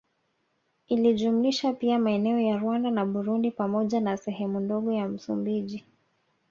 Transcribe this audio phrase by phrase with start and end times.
[0.87, 5.85] Ilijumlisha pia maeneo ya Rwanda na Burundi pamoja na sehemu ndogo ya Msumbiji